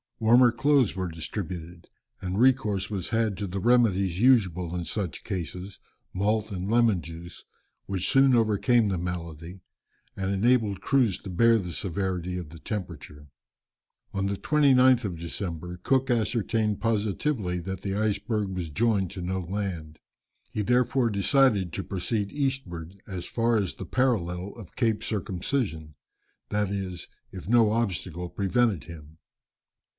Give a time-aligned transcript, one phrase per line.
[0.19, 1.87] Warmer clothes were distributed,
[2.21, 5.79] and recourse was had to the remedies usual in such cases,
[6.13, 7.43] malt and lemon juice,
[7.85, 9.61] which soon overcame the malady,
[10.15, 13.29] and enabled the crews to bear the severity of the temperature.
[14.13, 19.39] On the 29th of December, Cook ascertained positively that the iceberg was joined to no
[19.41, 19.97] land.
[20.51, 25.95] He therefore decided to proceed eastward as far as the parallel of Cape Circumcision,
[26.49, 29.17] that is, if no obstacle prevented him.